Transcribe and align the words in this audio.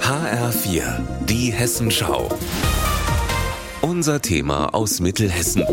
HR4, 0.00 0.82
die 1.26 1.50
Hessenschau. 1.50 2.28
Unser 3.80 4.20
Thema 4.20 4.74
aus 4.74 5.00
Mittelhessen. 5.00 5.64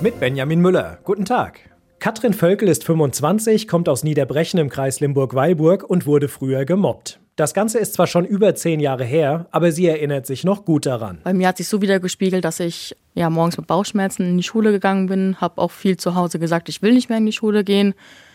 Mit 0.00 0.18
Benjamin 0.18 0.60
Müller. 0.60 0.98
Guten 1.04 1.24
Tag. 1.24 1.60
Katrin 2.00 2.34
Völkel 2.34 2.68
ist 2.68 2.82
25, 2.84 3.68
kommt 3.68 3.88
aus 3.88 4.02
Niederbrechen 4.02 4.58
im 4.58 4.70
Kreis 4.70 4.98
Limburg-Weilburg 4.98 5.88
und 5.88 6.04
wurde 6.04 6.26
früher 6.26 6.64
gemobbt. 6.64 7.20
Das 7.36 7.54
Ganze 7.54 7.78
ist 7.78 7.94
zwar 7.94 8.08
schon 8.08 8.24
über 8.24 8.54
zehn 8.54 8.80
Jahre 8.80 9.04
her, 9.04 9.46
aber 9.52 9.70
sie 9.70 9.86
erinnert 9.86 10.26
sich 10.26 10.44
noch 10.44 10.64
gut 10.64 10.84
daran. 10.84 11.20
Bei 11.22 11.32
mir 11.32 11.48
hat 11.48 11.58
sich 11.58 11.68
so 11.68 11.80
wieder 11.80 12.00
gespiegelt, 12.00 12.44
dass 12.44 12.58
ich 12.60 12.96
ja 13.14 13.30
morgens 13.30 13.56
mit 13.56 13.68
Bauchschmerzen 13.68 14.26
in 14.26 14.36
die 14.36 14.42
Schule 14.42 14.72
gegangen 14.72 15.06
bin, 15.06 15.40
habe 15.40 15.62
auch 15.62 15.70
viel 15.70 15.96
zu 15.96 16.14
Hause 16.14 16.38
gesagt, 16.38 16.68
ich 16.68 16.82
will 16.82 16.92
nicht 16.92 17.08
mehr 17.08 17.18
in 17.18 17.26
die 17.26 17.32
Schule 17.32 17.62
gehen. 17.62 17.94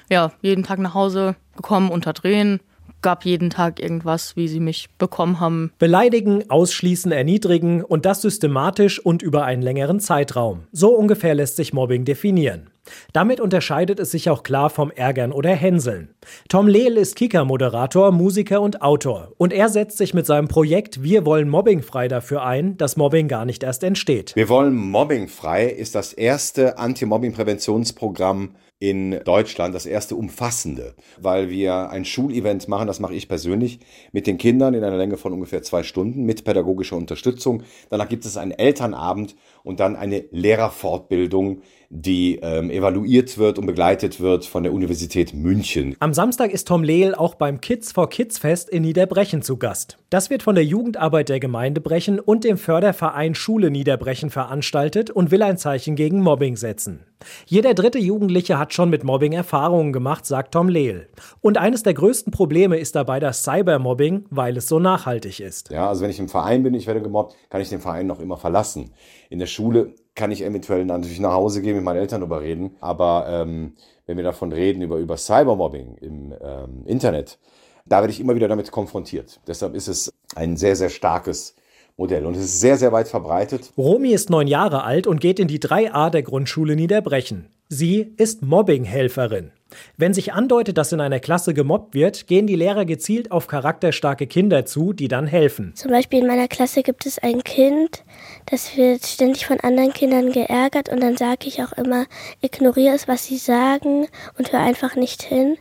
Ja, 0.09 0.31
jeden 0.41 0.63
Tag 0.63 0.79
nach 0.79 0.93
Hause 0.93 1.35
gekommen, 1.55 1.89
unter 1.89 2.13
Drehen, 2.13 2.61
gab 3.07 3.23
jeden 3.23 3.49
Tag 3.49 3.79
irgendwas, 3.81 4.35
wie 4.35 4.49
sie 4.49 4.59
mich 4.59 4.89
bekommen 4.97 5.39
haben. 5.39 5.71
Beleidigen, 5.79 6.49
ausschließen, 6.49 7.09
erniedrigen 7.13 7.81
und 7.81 8.03
das 8.03 8.21
systematisch 8.21 8.99
und 8.99 9.21
über 9.21 9.45
einen 9.45 9.61
längeren 9.61 10.01
Zeitraum. 10.01 10.63
So 10.73 10.89
ungefähr 10.89 11.33
lässt 11.33 11.55
sich 11.55 11.71
Mobbing 11.71 12.03
definieren. 12.03 12.69
Damit 13.13 13.39
unterscheidet 13.39 13.99
es 13.99 14.11
sich 14.11 14.29
auch 14.29 14.43
klar 14.43 14.69
vom 14.69 14.91
Ärgern 14.91 15.31
oder 15.31 15.51
Hänseln. 15.51 16.15
Tom 16.49 16.67
Lehl 16.67 16.97
ist 16.97 17.15
Kika-Moderator, 17.15 18.11
Musiker 18.11 18.61
und 18.61 18.81
Autor. 18.81 19.33
Und 19.37 19.53
er 19.53 19.69
setzt 19.69 19.97
sich 19.97 20.13
mit 20.13 20.25
seinem 20.25 20.47
Projekt 20.47 21.03
Wir 21.03 21.25
wollen 21.25 21.49
mobbingfrei 21.49 22.07
dafür 22.07 22.43
ein, 22.43 22.77
dass 22.77 22.97
Mobbing 22.97 23.27
gar 23.27 23.45
nicht 23.45 23.63
erst 23.63 23.83
entsteht. 23.83 24.35
Wir 24.35 24.49
wollen 24.49 24.75
mobbingfrei 24.75 25.65
ist 25.65 25.95
das 25.95 26.13
erste 26.13 26.77
Anti-Mobbing-Präventionsprogramm 26.77 28.55
in 28.79 29.19
Deutschland, 29.25 29.73
das 29.73 29.87
erste 29.87 30.15
umfassende, 30.15 30.93
weil 31.19 31.49
wir 31.49 31.89
ein 31.89 32.05
Schulevent 32.05 32.67
machen, 32.67 32.85
das 32.85 32.99
mache 32.99 33.15
ich 33.15 33.27
persönlich, 33.27 33.79
mit 34.11 34.27
den 34.27 34.37
Kindern 34.37 34.75
in 34.75 34.83
einer 34.83 34.97
Länge 34.97 35.17
von 35.17 35.33
ungefähr 35.33 35.63
zwei 35.63 35.81
Stunden 35.81 36.23
mit 36.23 36.43
pädagogischer 36.43 36.95
Unterstützung. 36.95 37.63
Danach 37.89 38.07
gibt 38.07 38.25
es 38.25 38.37
einen 38.37 38.51
Elternabend 38.51 39.35
und 39.63 39.79
dann 39.79 39.95
eine 39.95 40.25
Lehrerfortbildung, 40.29 41.61
die 41.89 42.39
ähm, 42.43 42.69
evaluiert 42.77 43.37
wird 43.37 43.59
und 43.59 43.65
begleitet 43.65 44.21
wird 44.21 44.45
von 44.45 44.63
der 44.63 44.71
Universität 44.71 45.33
München. 45.33 45.95
Am 45.99 46.13
Samstag 46.13 46.51
ist 46.51 46.67
Tom 46.67 46.83
Lehl 46.83 47.15
auch 47.15 47.35
beim 47.35 47.59
Kids 47.59 47.91
for 47.91 48.09
Kids 48.09 48.37
Fest 48.37 48.69
in 48.69 48.83
Niederbrechen 48.83 49.41
zu 49.41 49.57
Gast. 49.57 49.97
Das 50.09 50.29
wird 50.29 50.43
von 50.43 50.55
der 50.55 50.63
Jugendarbeit 50.63 51.27
der 51.27 51.41
Gemeinde 51.41 51.81
Brechen 51.81 52.19
und 52.19 52.43
dem 52.45 52.57
Förderverein 52.57 53.35
Schule 53.35 53.71
Niederbrechen 53.71 54.29
veranstaltet 54.29 55.09
und 55.09 55.31
will 55.31 55.43
ein 55.43 55.57
Zeichen 55.57 55.95
gegen 55.95 56.21
Mobbing 56.21 56.55
setzen. 56.55 57.05
Jeder 57.45 57.73
dritte 57.73 57.99
Jugendliche 57.99 58.57
hat 58.57 58.73
schon 58.73 58.89
mit 58.89 59.03
Mobbing 59.03 59.33
Erfahrungen 59.33 59.91
gemacht, 59.91 60.25
sagt 60.25 60.53
Tom 60.53 60.69
Lehl. 60.69 61.09
Und 61.41 61.57
eines 61.57 61.83
der 61.83 61.93
größten 61.93 62.31
Probleme 62.31 62.77
ist 62.77 62.95
dabei 62.95 63.19
das 63.19 63.43
Cybermobbing, 63.43 64.25
weil 64.29 64.55
es 64.57 64.67
so 64.67 64.79
nachhaltig 64.79 65.39
ist. 65.39 65.71
Ja, 65.71 65.89
also 65.89 66.03
wenn 66.03 66.11
ich 66.11 66.19
im 66.19 66.29
Verein 66.29 66.63
bin, 66.63 66.73
ich 66.73 66.87
werde 66.87 67.01
gemobbt, 67.01 67.35
kann 67.49 67.61
ich 67.61 67.69
den 67.69 67.81
Verein 67.81 68.07
noch 68.07 68.19
immer 68.19 68.37
verlassen. 68.37 68.91
In 69.29 69.39
der 69.39 69.47
Schule 69.47 69.95
kann 70.17 70.31
ich 70.31 70.43
eventuell 70.43 70.83
natürlich 70.83 71.21
nach 71.21 71.31
Hause 71.31 71.61
gehen, 71.61 71.75
mit 71.75 71.85
meinen 71.85 71.99
Eltern 71.99 72.19
darüber 72.19 72.41
reden. 72.41 72.75
Aber 72.81 73.27
ähm, 73.29 73.73
wenn 74.05 74.17
wir 74.17 74.23
davon 74.23 74.51
reden, 74.51 74.81
über, 74.81 74.97
über 74.97 75.15
Cybermobbing 75.15 75.95
im 76.01 76.33
ähm, 76.41 76.83
Internet, 76.85 77.37
da 77.85 78.01
werde 78.01 78.11
ich 78.11 78.19
immer 78.19 78.35
wieder 78.35 78.49
damit 78.49 78.71
konfrontiert. 78.71 79.39
Deshalb 79.47 79.75
ist 79.75 79.87
es 79.87 80.11
ein 80.35 80.57
sehr, 80.57 80.75
sehr 80.75 80.89
starkes 80.89 81.55
Modell 81.95 82.25
und 82.25 82.35
es 82.35 82.43
ist 82.43 82.59
sehr, 82.59 82.77
sehr 82.77 82.91
weit 82.91 83.07
verbreitet. 83.07 83.71
Romy 83.77 84.11
ist 84.11 84.29
neun 84.29 84.47
Jahre 84.47 84.83
alt 84.83 85.07
und 85.07 85.21
geht 85.21 85.39
in 85.39 85.47
die 85.47 85.59
3a 85.59 86.09
der 86.09 86.23
Grundschule 86.23 86.75
Niederbrechen. 86.75 87.49
Sie 87.69 88.13
ist 88.17 88.43
Mobbinghelferin. 88.43 89.51
Wenn 89.97 90.13
sich 90.13 90.33
andeutet, 90.33 90.77
dass 90.77 90.91
in 90.91 91.01
einer 91.01 91.19
Klasse 91.19 91.53
gemobbt 91.53 91.93
wird, 91.93 92.27
gehen 92.27 92.47
die 92.47 92.55
Lehrer 92.55 92.85
gezielt 92.85 93.31
auf 93.31 93.47
charakterstarke 93.47 94.27
Kinder 94.27 94.65
zu, 94.65 94.93
die 94.93 95.07
dann 95.07 95.27
helfen. 95.27 95.73
Zum 95.75 95.91
Beispiel 95.91 96.19
in 96.19 96.27
meiner 96.27 96.47
Klasse 96.47 96.83
gibt 96.83 97.05
es 97.05 97.19
ein 97.19 97.43
Kind, 97.43 98.03
das 98.45 98.77
wird 98.77 99.05
ständig 99.05 99.45
von 99.45 99.59
anderen 99.59 99.93
Kindern 99.93 100.31
geärgert 100.31 100.89
und 100.89 101.01
dann 101.01 101.17
sage 101.17 101.47
ich 101.47 101.61
auch 101.61 101.73
immer, 101.73 102.05
ignoriere 102.41 102.95
es, 102.95 103.07
was 103.07 103.25
sie 103.25 103.37
sagen 103.37 104.07
und 104.37 104.53
hör 104.53 104.61
einfach 104.61 104.95
nicht 104.95 105.23
hin. 105.23 105.57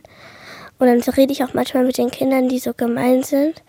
Und 0.79 0.87
dann 0.87 1.01
rede 1.15 1.33
ich 1.33 1.43
auch 1.43 1.53
manchmal 1.53 1.85
mit 1.85 1.97
den 1.97 2.11
Kindern, 2.11 2.49
die 2.49 2.59
so 2.59 2.73
gemein 2.73 3.23
sind, 3.23 3.63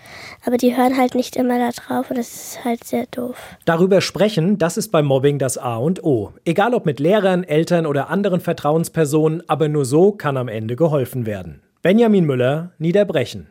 aber 0.45 0.59
die 0.59 0.77
hören 0.77 0.97
halt 0.99 1.15
nicht 1.15 1.37
immer 1.37 1.59
da 1.59 1.71
drauf 1.71 2.11
und 2.11 2.19
das 2.19 2.35
ist 2.35 2.65
halt 2.65 2.85
sehr 2.85 3.07
doof. 3.07 3.37
Darüber 3.65 4.01
sprechen, 4.01 4.59
das 4.59 4.77
ist 4.77 4.91
beim 4.91 5.07
Mobbing 5.07 5.39
das 5.39 5.57
A 5.57 5.77
und 5.77 6.05
O. 6.05 6.33
Egal 6.45 6.75
ob 6.75 6.85
mit 6.85 7.01
Lehrern, 7.01 7.45
Eltern 7.45 7.87
oder 7.87 8.11
anderen 8.11 8.41
Vertrauenspersonen, 8.41 9.43
aber 9.49 9.69
nur 9.69 9.87
so 9.87 10.13
kann 10.13 10.37
am 10.37 10.49
Ende 10.49 10.77
geholfen 10.77 11.25
werden. 11.25 11.63
Benjamin 11.81 12.25
Müller, 12.25 12.73
Niederbrechen. 12.79 13.47